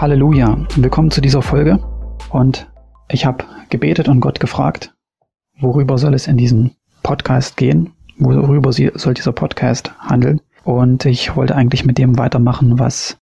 [0.00, 1.78] Halleluja, willkommen zu dieser Folge.
[2.30, 2.70] Und
[3.10, 4.94] ich habe gebetet und Gott gefragt,
[5.58, 6.70] worüber soll es in diesem
[7.02, 7.92] Podcast gehen?
[8.16, 10.40] Worüber soll dieser Podcast handeln?
[10.64, 13.18] Und ich wollte eigentlich mit dem weitermachen, was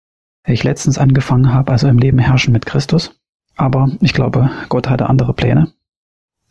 [0.46, 3.20] ich letztens angefangen habe, also im Leben herrschen mit Christus.
[3.55, 5.70] Aber ich glaube, Gott hatte andere Pläne.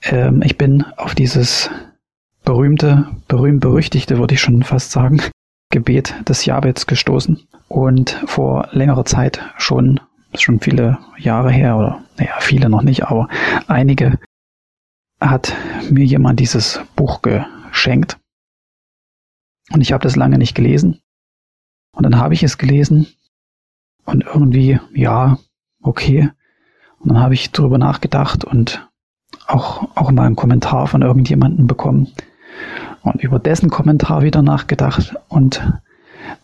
[0.03, 1.71] Ähm, ich bin auf dieses
[2.45, 5.19] berühmte, berühmt-berüchtigte, würde ich schon fast sagen,
[5.71, 9.99] Gebet des Jabets gestoßen und vor längerer Zeit schon
[10.35, 13.27] schon viele Jahre her oder naja, viele noch nicht, aber
[13.67, 14.19] einige
[15.19, 15.55] hat
[15.89, 18.17] mir jemand dieses Buch geschenkt.
[19.71, 20.99] Und ich habe das lange nicht gelesen.
[21.93, 23.07] Und dann habe ich es gelesen
[24.05, 25.37] und irgendwie, ja,
[25.81, 26.31] okay.
[26.99, 28.87] Und dann habe ich darüber nachgedacht und
[29.47, 32.11] auch, auch mal einen Kommentar von irgendjemandem bekommen
[33.01, 35.61] und über dessen Kommentar wieder nachgedacht und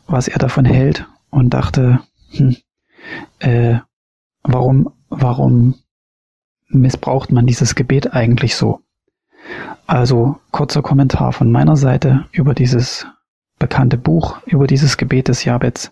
[0.08, 2.00] was er davon hält und dachte,
[2.32, 2.58] hm,
[3.40, 3.80] äh,
[4.44, 5.76] warum, warum
[6.70, 8.82] missbraucht man dieses Gebet eigentlich so?
[9.86, 13.08] Also kurzer Kommentar von meiner Seite über dieses
[13.60, 15.92] bekannte Buch, über dieses Gebet des Jabets.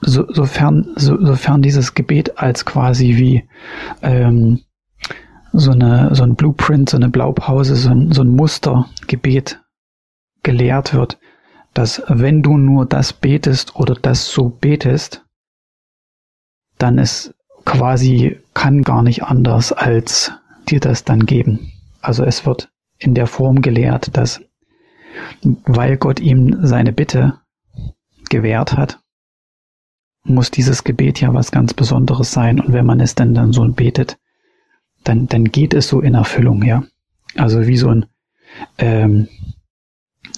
[0.00, 3.48] So, sofern, so, sofern dieses Gebet als quasi wie
[4.02, 4.60] ähm,
[5.52, 9.62] so, eine, so ein Blueprint, so eine Blaupause, so ein, so ein Mustergebet
[10.42, 11.18] gelehrt wird,
[11.74, 15.24] dass wenn du nur das betest oder das so betest,
[16.78, 20.32] dann ist quasi, kann gar nicht anders als
[20.68, 21.72] dir das dann geben.
[22.00, 24.40] Also es wird in der Form gelehrt, dass
[25.64, 27.40] weil Gott ihm seine Bitte
[28.30, 29.00] gewährt hat,
[30.24, 32.60] muss dieses Gebet ja was ganz Besonderes sein.
[32.60, 34.18] Und wenn man es dann, dann so betet,
[35.04, 36.84] dann, dann geht es so in Erfüllung, ja.
[37.36, 38.06] Also wie so ein,
[38.78, 39.28] ähm,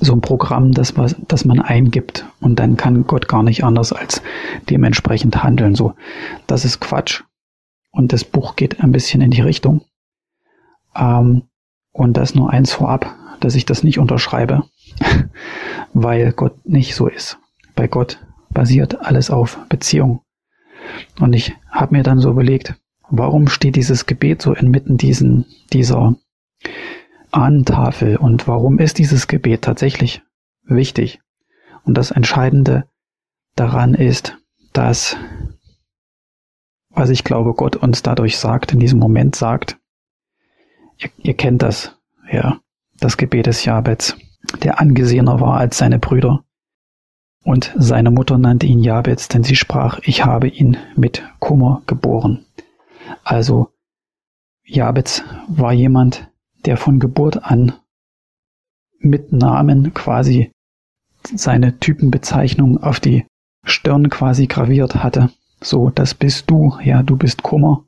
[0.07, 3.93] so ein Programm, das, was, das man eingibt und dann kann Gott gar nicht anders
[3.93, 4.23] als
[4.71, 5.75] dementsprechend handeln.
[5.75, 5.95] So,
[6.47, 7.23] das ist Quatsch.
[7.91, 9.83] Und das Buch geht ein bisschen in die Richtung.
[10.95, 11.43] Ähm,
[11.93, 14.65] und das nur eins vorab, dass ich das nicht unterschreibe,
[15.95, 17.39] weil Gott nicht so ist.
[17.75, 18.19] Bei Gott
[18.51, 20.21] basiert alles auf Beziehung.
[21.21, 22.75] Und ich habe mir dann so überlegt,
[23.09, 26.17] warum steht dieses Gebet so inmitten diesen, dieser
[27.37, 30.23] Ahnentafel und warum ist dieses Gebet tatsächlich
[30.65, 31.21] wichtig?
[31.85, 32.89] Und das Entscheidende
[33.55, 34.39] daran ist,
[34.73, 35.17] dass,
[36.91, 39.79] was ich glaube, Gott uns dadurch sagt, in diesem Moment sagt,
[40.99, 41.97] ihr, ihr kennt das,
[42.31, 42.59] ja,
[42.99, 44.17] das Gebet des Jabets,
[44.63, 46.43] der angesehener war als seine Brüder.
[47.45, 52.45] Und seine Mutter nannte ihn Jabez, denn sie sprach, ich habe ihn mit Kummer geboren.
[53.23, 53.69] Also
[54.65, 56.29] Jabez war jemand,
[56.67, 57.73] der von Geburt an
[58.99, 60.51] mit Namen quasi
[61.23, 63.25] seine Typenbezeichnung auf die
[63.65, 65.31] Stirn quasi graviert hatte.
[65.61, 67.85] So, das bist du, ja, du bist Kummer.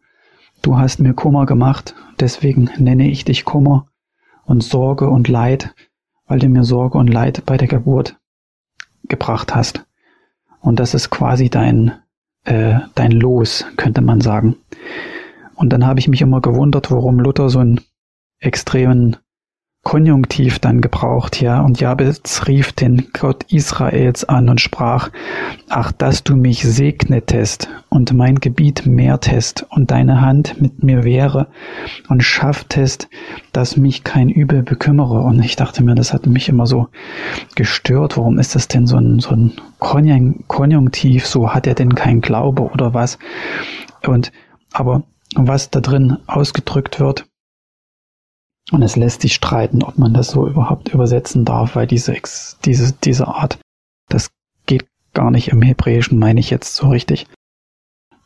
[0.62, 3.87] Du hast mir Kummer gemacht, deswegen nenne ich dich Kummer
[4.44, 5.75] und Sorge und Leid,
[6.27, 8.16] weil du mir Sorge und Leid bei der Geburt
[9.05, 9.84] gebracht hast.
[10.60, 11.93] Und das ist quasi dein,
[12.45, 14.56] äh, dein Los, könnte man sagen.
[15.55, 17.81] Und dann habe ich mich immer gewundert, warum Luther so einen
[18.41, 19.16] extremen
[19.84, 21.63] Konjunktiv dann gebraucht, ja.
[21.63, 25.09] Und Jabez rief den Gott Israels an und sprach,
[25.71, 31.47] ach, dass du mich segnetest und mein Gebiet mehrtest und deine Hand mit mir wäre
[32.09, 33.09] und schafftest,
[33.53, 35.21] dass mich kein Übel bekümmere.
[35.21, 36.89] Und ich dachte mir, das hat mich immer so
[37.54, 38.18] gestört.
[38.18, 41.24] Warum ist das denn so ein, so ein Konjunktiv?
[41.24, 43.18] So hat er denn kein Glaube oder was?
[44.07, 44.33] Und,
[44.72, 45.04] aber
[45.34, 47.27] was da drin ausgedrückt wird,
[48.70, 52.15] und es lässt sich streiten, ob man das so überhaupt übersetzen darf, weil diese,
[52.65, 53.59] diese, diese Art,
[54.09, 54.30] das
[54.66, 57.26] geht gar nicht im Hebräischen, meine ich jetzt so richtig.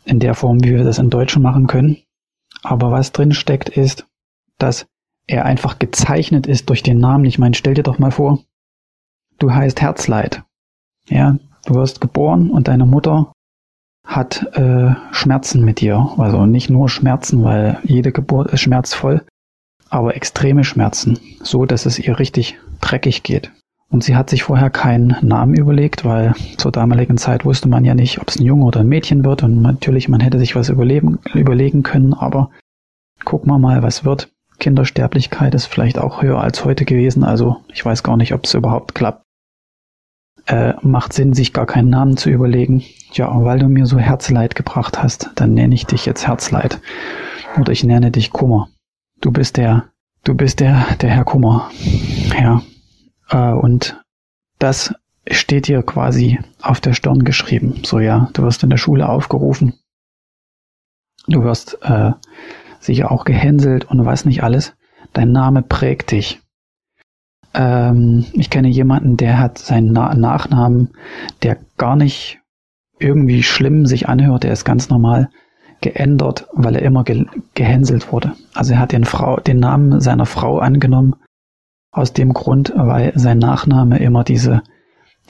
[0.05, 1.99] In der Form, wie wir das in Deutschen machen können.
[2.63, 4.07] Aber was drin steckt, ist,
[4.59, 4.87] dass
[5.27, 7.25] er einfach gezeichnet ist durch den Namen.
[7.25, 8.41] Ich meine, stell dir doch mal vor,
[9.39, 10.43] du heißt Herzleid.
[11.09, 13.33] Ja, du wirst geboren und deine Mutter
[14.05, 16.15] hat äh, Schmerzen mit dir.
[16.19, 19.25] Also nicht nur Schmerzen, weil jede Geburt ist schmerzvoll,
[19.93, 23.51] aber extreme Schmerzen, so dass es ihr richtig dreckig geht.
[23.91, 27.95] Und sie hat sich vorher keinen Namen überlegt, weil zur damaligen Zeit wusste man ja
[27.95, 29.43] nicht, ob es ein Junge oder ein Mädchen wird.
[29.43, 32.51] Und natürlich, man hätte sich was überleben, überlegen können, aber
[33.25, 34.31] gucken wir mal, was wird.
[34.59, 38.55] Kindersterblichkeit ist vielleicht auch höher als heute gewesen, also ich weiß gar nicht, ob es
[38.55, 39.23] überhaupt klappt.
[40.47, 42.83] Äh, macht Sinn, sich gar keinen Namen zu überlegen.
[43.13, 46.81] Ja, weil du mir so Herzleid gebracht hast, dann nenne ich dich jetzt Herzleid.
[47.61, 48.69] Oder ich nenne dich Kummer.
[49.23, 49.85] Du bist der,
[50.25, 51.71] du bist der, der Herr Kummer.
[52.35, 52.61] Ja.
[53.31, 54.03] Äh, und
[54.59, 54.93] das
[55.31, 57.83] steht dir quasi auf der Stirn geschrieben.
[57.85, 59.75] So ja, du wirst in der Schule aufgerufen.
[61.29, 62.11] Du wirst äh,
[62.81, 64.75] sicher auch gehänselt und was nicht alles.
[65.13, 66.41] Dein Name prägt dich.
[67.55, 70.91] Ähm, ich kenne jemanden, der hat seinen Na Nachnamen,
[71.45, 72.41] der gar nicht
[72.99, 75.31] irgendwie schlimm sich anhört, der ist ganz normal
[75.83, 78.33] geändert, weil er immer ge gehänselt wurde.
[78.55, 81.17] Also er hat den, Frau, den Namen seiner Frau angenommen,
[81.93, 84.63] aus dem Grund, weil sein Nachname immer diese,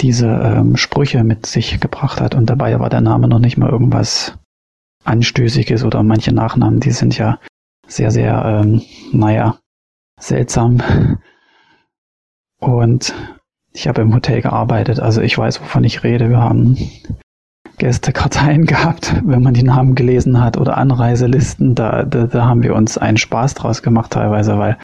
[0.01, 2.35] diese ähm, Sprüche mit sich gebracht hat.
[2.37, 4.39] Und dabei war der Name noch nicht mal irgendwas
[5.05, 7.41] Anstößiges oder manche Nachnamen, die sind ja
[7.89, 8.83] sehr, sehr, ähm,
[9.13, 9.59] naja,
[10.21, 10.81] seltsam.
[12.61, 13.13] Und
[13.73, 16.31] ich habe im Hotel gearbeitet, also ich weiß, wovon ich rede.
[16.31, 16.77] Wir haben
[17.79, 21.75] Gästekarteien gehabt, wenn man die Namen gelesen hat oder Anreiselisten.
[21.75, 24.79] Da, da, da haben wir uns einen Spaß draus gemacht teilweise, weil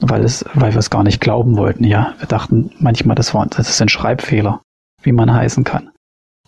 [0.00, 1.84] weil es, weil wir es gar nicht glauben wollten.
[1.84, 4.62] Ja, wir dachten manchmal, das war, das sind Schreibfehler,
[5.02, 5.90] wie man heißen kann.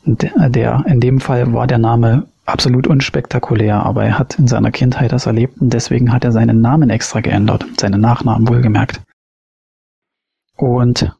[0.04, 4.72] Und der, in dem Fall war der Name absolut unspektakulär, aber er hat in seiner
[4.72, 9.00] Kindheit das erlebt und deswegen hat er seinen Namen extra geändert, seinen Nachnamen wohlgemerkt.
[10.56, 11.14] Und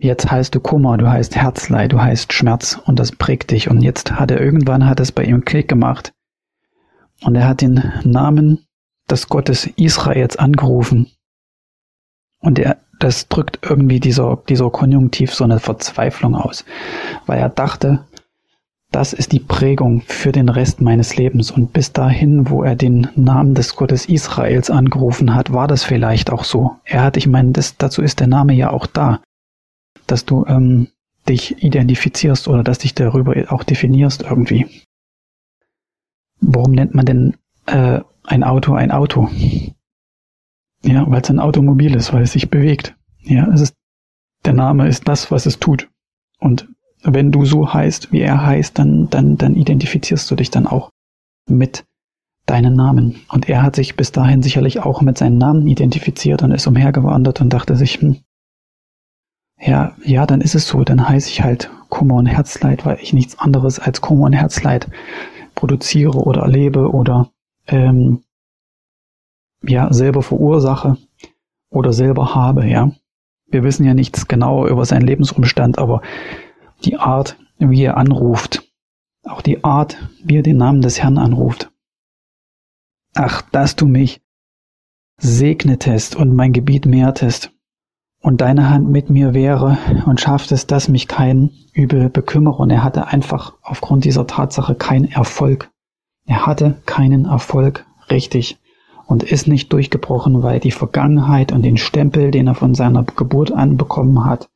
[0.00, 3.70] jetzt heißt du Kummer, du heißt Herzleid, du heißt Schmerz und das prägt dich.
[3.70, 6.12] Und jetzt hat er irgendwann hat es bei ihm Klick gemacht
[7.22, 8.64] und er hat den Namen
[9.08, 11.10] des Gottes Israels angerufen.
[12.40, 16.64] Und er, das drückt irgendwie dieser, dieser Konjunktiv so eine Verzweiflung aus,
[17.26, 18.04] weil er dachte,
[18.92, 21.50] das ist die Prägung für den Rest meines Lebens.
[21.50, 26.32] Und bis dahin, wo er den Namen des Gottes Israels angerufen hat, war das vielleicht
[26.32, 26.76] auch so.
[26.84, 29.20] Er hat, ich meine, das, dazu ist der Name ja auch da
[30.10, 30.88] dass du ähm,
[31.28, 34.66] dich identifizierst oder dass dich darüber auch definierst irgendwie.
[36.40, 37.36] Warum nennt man denn
[37.66, 39.28] äh, ein Auto ein Auto?
[40.82, 42.96] Ja, weil es ein Automobil ist, weil es sich bewegt.
[43.20, 43.74] Ja, es ist,
[44.44, 45.88] der Name ist das, was es tut.
[46.38, 46.68] Und
[47.02, 50.90] wenn du so heißt, wie er heißt, dann, dann, dann identifizierst du dich dann auch
[51.46, 51.84] mit
[52.46, 53.16] deinen Namen.
[53.28, 57.40] Und er hat sich bis dahin sicherlich auch mit seinen Namen identifiziert und ist umhergewandert
[57.40, 58.20] und dachte sich, hm,
[59.60, 63.12] ja, ja, dann ist es so, dann heiße ich halt Kummer und Herzleid, weil ich
[63.12, 64.88] nichts anderes als Kummer und Herzleid
[65.54, 67.30] produziere oder erlebe oder
[67.66, 68.24] ähm,
[69.62, 70.96] ja selber verursache
[71.68, 72.90] oder selber habe, ja.
[73.46, 76.02] Wir wissen ja nichts genau über seinen Lebensumstand, aber
[76.84, 78.62] die Art, wie er anruft,
[79.24, 81.70] auch die Art, wie er den Namen des Herrn anruft.
[83.14, 84.22] Ach, dass du mich
[85.18, 87.52] segnetest und mein Gebiet mehrtest,
[88.22, 92.56] und deine Hand mit mir wäre und schafft es, dass mich kein Übel bekümmere.
[92.56, 95.70] Und er hatte einfach aufgrund dieser Tatsache keinen Erfolg.
[96.26, 98.58] Er hatte keinen Erfolg richtig
[99.06, 103.52] und ist nicht durchgebrochen, weil die Vergangenheit und den Stempel, den er von seiner Geburt
[103.52, 104.48] an bekommen hat,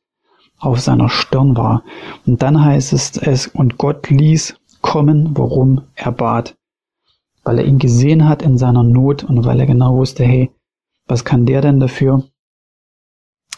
[0.59, 1.83] auf seiner Stirn war.
[2.25, 6.55] Und dann heißt es es, und Gott ließ kommen, worum er bat.
[7.43, 10.51] Weil er ihn gesehen hat in seiner Not und weil er genau wusste, hey,
[11.07, 12.23] was kann der denn dafür?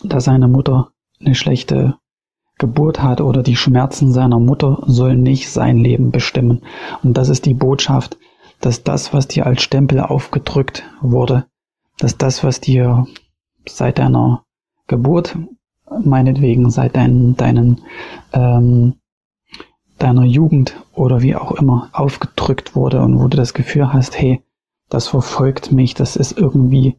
[0.03, 1.97] Dass seine Mutter eine schlechte
[2.57, 6.61] Geburt hat oder die Schmerzen seiner Mutter sollen nicht sein Leben bestimmen.
[7.03, 8.17] Und das ist die Botschaft,
[8.61, 11.45] dass das, was dir als Stempel aufgedrückt wurde,
[11.99, 13.05] dass das, was dir
[13.67, 14.43] seit deiner
[14.87, 15.37] Geburt,
[16.03, 17.81] meinetwegen seit deinen, deinen,
[18.33, 18.95] ähm,
[19.99, 24.43] deiner Jugend oder wie auch immer aufgedrückt wurde und wo du das Gefühl hast, hey,
[24.89, 26.97] das verfolgt mich, das ist irgendwie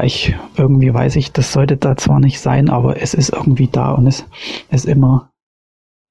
[0.00, 0.04] da.
[0.06, 3.92] Ich irgendwie weiß ich, das sollte da zwar nicht sein, aber es ist irgendwie da
[3.92, 4.24] und es
[4.70, 5.30] es immer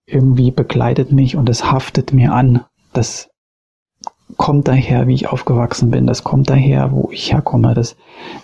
[0.06, 2.66] irgendwie begleitet mich und es haftet mir an.
[2.94, 3.30] Das
[4.38, 6.08] kommt daher, wie ich aufgewachsen bin.
[6.08, 7.74] Das kommt daher, wo ich herkomme.
[7.74, 7.96] Das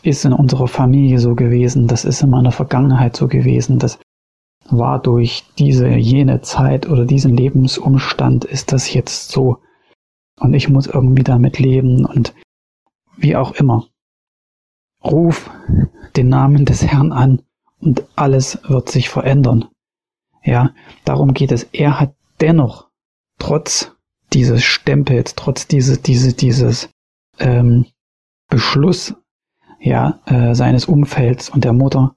[0.03, 1.87] ist in unserer Familie so gewesen.
[1.87, 3.79] Das ist in meiner Vergangenheit so gewesen.
[3.79, 3.99] Das
[4.69, 9.57] war durch diese jene Zeit oder diesen Lebensumstand ist das jetzt so.
[10.39, 12.33] Und ich muss irgendwie damit leben und
[13.17, 13.85] wie auch immer.
[15.05, 15.49] Ruf
[16.15, 17.41] den Namen des Herrn an
[17.79, 19.65] und alles wird sich verändern.
[20.43, 20.71] Ja,
[21.03, 21.63] darum geht es.
[21.71, 22.87] Er hat dennoch
[23.39, 23.95] trotz
[24.33, 26.89] dieses Stempels, trotz diese, diese, dieses
[27.39, 27.85] ähm,
[28.49, 29.15] Beschluss
[29.79, 32.15] ja, äh, seines Umfelds und der Mutter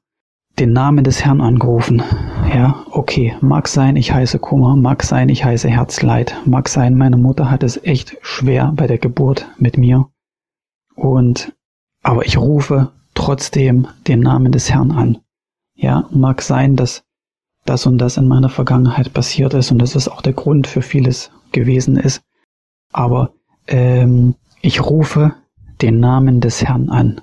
[0.58, 2.02] den Namen des Herrn angerufen.
[2.52, 7.16] Ja, okay, mag sein, ich heiße Kummer, mag sein, ich heiße Herzleid, mag sein, meine
[7.16, 10.08] Mutter hat es echt schwer bei der Geburt mit mir.
[10.96, 11.54] Und
[12.08, 15.18] aber ich rufe trotzdem den Namen des Herrn an.
[15.74, 17.04] Ja, mag sein, dass
[17.66, 20.80] das und das in meiner Vergangenheit passiert ist und dass es auch der Grund für
[20.80, 22.22] vieles gewesen ist.
[22.94, 23.34] Aber
[23.66, 25.34] ähm, ich rufe
[25.82, 27.20] den Namen des Herrn an.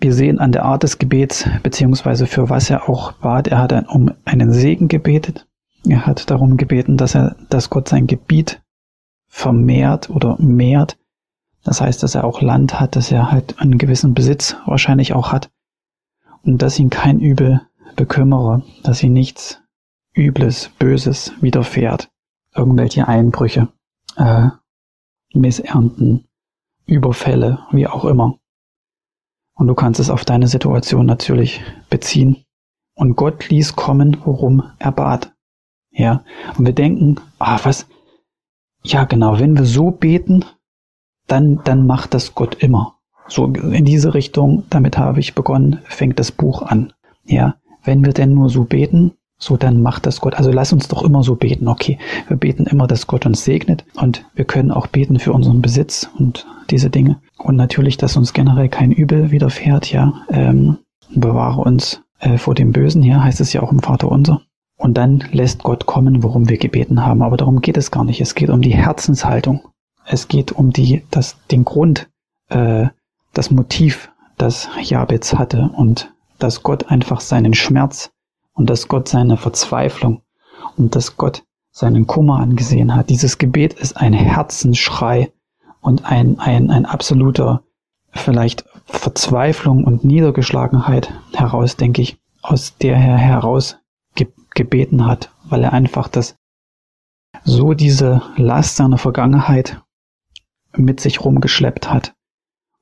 [0.00, 3.88] wir sehen an der Art des Gebets, beziehungsweise für was er auch bat, er hat
[3.90, 5.46] um einen Segen gebetet.
[5.86, 8.62] Er hat darum gebeten, dass er, dass Gott sein Gebiet
[9.28, 10.96] vermehrt oder mehrt.
[11.64, 15.32] Das heißt, dass er auch Land hat, dass er halt einen gewissen Besitz wahrscheinlich auch
[15.32, 15.50] hat.
[16.42, 17.62] Und dass ihn kein Übel
[17.96, 19.62] bekümmere, dass ihn nichts
[20.14, 22.10] Übles, Böses widerfährt.
[22.54, 23.68] Irgendwelche Einbrüche,
[24.16, 24.48] äh,
[25.32, 26.26] Missernten,
[26.86, 28.38] Überfälle, wie auch immer.
[29.54, 32.44] Und du kannst es auf deine Situation natürlich beziehen.
[32.94, 35.32] Und Gott ließ kommen, worum er bat.
[35.90, 36.24] Ja,
[36.56, 37.86] und wir denken, ah, was?
[38.82, 40.44] Ja, genau, wenn wir so beten,
[41.34, 42.94] dann, dann macht das Gott immer.
[43.26, 46.92] So in diese Richtung, damit habe ich begonnen, fängt das Buch an.
[47.24, 50.34] Ja, wenn wir denn nur so beten, so dann macht das Gott.
[50.34, 51.66] Also lass uns doch immer so beten.
[51.66, 51.98] Okay,
[52.28, 56.08] wir beten immer, dass Gott uns segnet und wir können auch beten für unseren Besitz
[56.16, 57.20] und diese Dinge.
[57.38, 60.12] Und natürlich, dass uns generell kein Übel widerfährt, ja.
[60.30, 60.78] Ähm,
[61.14, 64.42] bewahre uns äh, vor dem Bösen, ja, heißt es ja auch im Vater unser.
[64.76, 67.22] Und dann lässt Gott kommen, worum wir gebeten haben.
[67.22, 68.20] Aber darum geht es gar nicht.
[68.20, 69.62] Es geht um die Herzenshaltung.
[70.06, 72.08] Es geht um die, das, den Grund,
[72.48, 72.88] äh,
[73.32, 78.10] das Motiv, das Jabez hatte und dass Gott einfach seinen Schmerz
[78.52, 80.22] und dass Gott seine Verzweiflung
[80.76, 83.10] und dass Gott seinen Kummer angesehen hat.
[83.10, 85.32] Dieses Gebet ist ein Herzensschrei
[85.80, 87.62] und ein, ein, ein absoluter
[88.12, 93.78] vielleicht Verzweiflung und Niedergeschlagenheit heraus, denke ich, aus der er heraus
[94.14, 96.36] ge gebeten hat, weil er einfach das
[97.42, 99.82] so diese Last seiner Vergangenheit
[100.76, 102.14] mit sich rumgeschleppt hat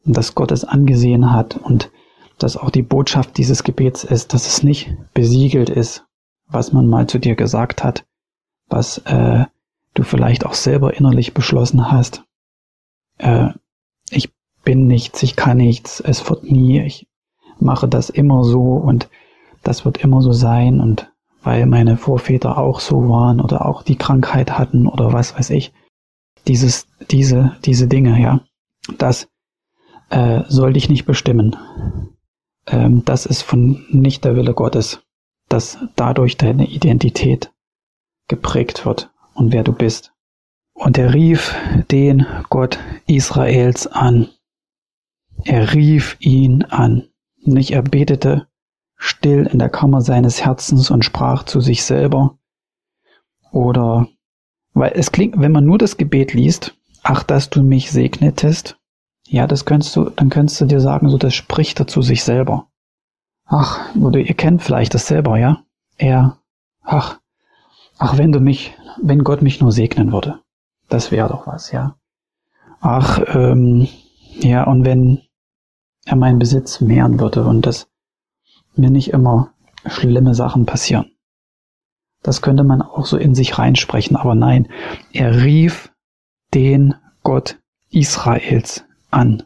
[0.04, 1.90] und dass Gott es angesehen hat und
[2.38, 6.04] dass auch die Botschaft dieses Gebets ist, dass es nicht besiegelt ist,
[6.48, 8.04] was man mal zu dir gesagt hat,
[8.68, 9.44] was äh,
[9.94, 12.24] du vielleicht auch selber innerlich beschlossen hast,
[13.18, 13.50] äh,
[14.10, 14.32] ich
[14.64, 17.06] bin nichts, ich kann nichts, es wird nie, ich
[17.58, 19.08] mache das immer so und
[19.62, 23.96] das wird immer so sein und weil meine Vorväter auch so waren oder auch die
[23.96, 25.72] Krankheit hatten oder was weiß ich.
[26.48, 28.40] Dieses, diese, diese Dinge, ja,
[28.98, 29.28] das
[30.10, 31.56] äh, soll dich nicht bestimmen.
[32.66, 35.02] Ähm, das ist von nicht der Wille Gottes,
[35.48, 37.52] dass dadurch deine Identität
[38.28, 40.12] geprägt wird und wer du bist.
[40.74, 41.54] Und er rief
[41.90, 44.28] den Gott Israels an.
[45.44, 47.08] Er rief ihn an.
[47.44, 48.46] Nicht er betete
[48.96, 52.38] still in der Kammer seines Herzens und sprach zu sich selber.
[53.50, 54.08] Oder,
[54.74, 58.78] weil es klingt, wenn man nur das Gebet liest, ach, dass du mich segnetest,
[59.28, 62.24] ja, das könntest du, dann könntest du dir sagen, so, das spricht er zu sich
[62.24, 62.68] selber.
[63.46, 65.62] Ach, oder ihr kennt vielleicht das selber, ja?
[65.96, 66.38] Er,
[66.82, 67.20] ach,
[67.98, 70.40] ach, wenn du mich, wenn Gott mich nur segnen würde.
[70.88, 71.96] Das wäre doch was, ja.
[72.80, 73.88] Ach, ähm,
[74.40, 75.22] ja, und wenn
[76.04, 77.88] er meinen Besitz mehren würde und dass
[78.74, 79.52] mir nicht immer
[79.86, 81.11] schlimme Sachen passieren.
[82.22, 84.68] Das könnte man auch so in sich reinsprechen, aber nein,
[85.12, 85.92] er rief
[86.54, 87.58] den Gott
[87.90, 89.42] Israels an.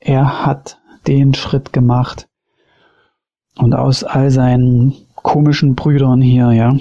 [0.00, 2.28] Er hat den Schritt gemacht
[3.56, 6.76] und aus all seinen komischen Brüdern hier, ja,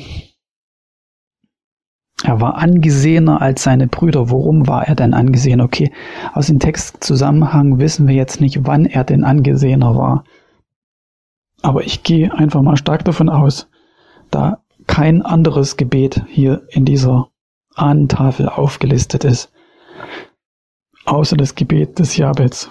[2.24, 4.32] er war angesehener als seine Brüder.
[4.32, 5.62] Worum war er denn angesehen?
[5.62, 5.92] Okay,
[6.34, 10.24] aus dem Textzusammenhang wissen wir jetzt nicht, wann er denn angesehener war.
[11.62, 13.70] Aber ich gehe einfach mal stark davon aus,
[14.38, 17.30] da kein anderes Gebet hier in dieser
[17.76, 19.52] Ahnentafel aufgelistet ist,
[21.06, 22.70] außer das Gebet des Jabez.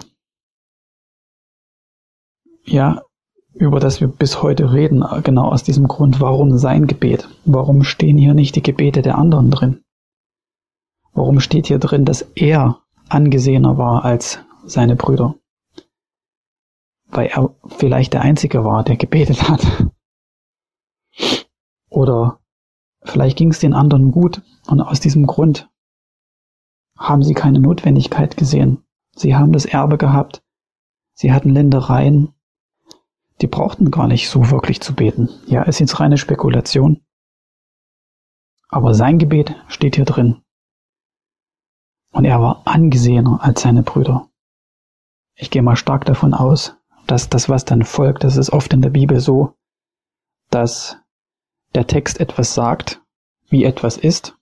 [2.63, 3.01] Ja,
[3.53, 7.27] über das wir bis heute reden, genau aus diesem Grund, warum sein Gebet?
[7.45, 9.81] Warum stehen hier nicht die Gebete der anderen drin?
[11.13, 15.35] Warum steht hier drin, dass er angesehener war als seine Brüder?
[17.07, 19.65] Weil er vielleicht der Einzige war, der gebetet hat.
[21.97, 22.41] Oder
[23.01, 25.67] vielleicht ging es den anderen gut und aus diesem Grund
[26.95, 28.83] haben sie keine Notwendigkeit gesehen.
[29.15, 30.43] Sie haben das Erbe gehabt,
[31.13, 32.35] sie hatten Ländereien,
[33.41, 35.27] die brauchten gar nicht so wirklich zu beten.
[35.47, 37.03] Ja, ist jetzt reine Spekulation.
[38.69, 40.43] Aber sein Gebet steht hier drin.
[42.11, 44.29] Und er war angesehener als seine Brüder.
[45.33, 46.77] Ich gehe mal stark davon aus,
[47.07, 49.55] dass das, was dann folgt, das ist oft in der Bibel so,
[50.51, 50.99] dass
[51.75, 53.01] der Text etwas sagt,
[53.49, 54.37] wie etwas ist,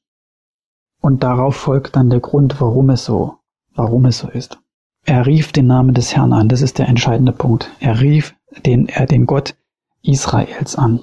[1.01, 3.37] und darauf folgt dann der Grund, warum es so,
[3.75, 4.59] warum es so ist.
[5.03, 7.69] Er rief den Namen des Herrn an, das ist der entscheidende Punkt.
[7.79, 9.55] Er rief den er den Gott
[10.01, 11.01] Israels an.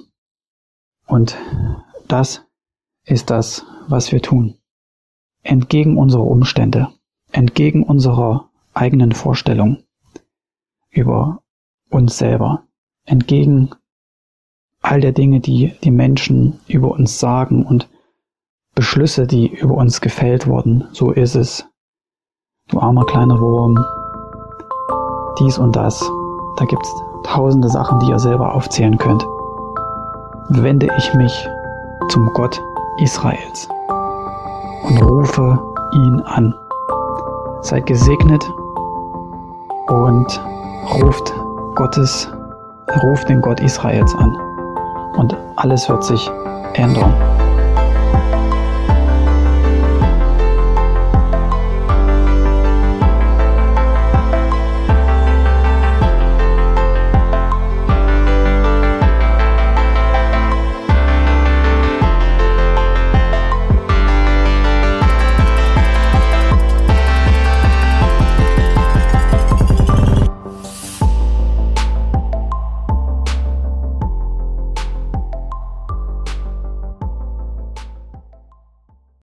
[1.07, 1.37] Und
[2.07, 2.45] das
[3.05, 4.55] ist das, was wir tun.
[5.43, 6.89] Entgegen unserer Umstände,
[7.31, 9.83] entgegen unserer eigenen Vorstellung,
[10.89, 11.43] über
[11.89, 12.65] uns selber.
[13.05, 13.71] Entgegen
[14.83, 17.89] all der Dinge, die die Menschen über uns sagen und
[18.75, 21.65] Beschlüsse, die über uns gefällt wurden, so ist es.
[22.69, 23.77] Du armer kleiner Wurm,
[25.39, 25.99] dies und das.
[26.57, 29.25] Da gibt's tausende Sachen, die ihr selber aufzählen könnt.
[30.49, 31.47] Wende ich mich
[32.09, 32.61] zum Gott
[32.97, 33.69] Israels
[34.83, 35.59] und rufe
[35.93, 36.53] ihn an.
[37.61, 38.43] Seid gesegnet
[39.87, 40.41] und
[40.99, 41.33] ruft
[41.75, 42.31] Gottes,
[43.01, 44.52] ruft den Gott Israels an.
[45.13, 46.29] Und alles wird sich
[46.73, 47.32] ändern.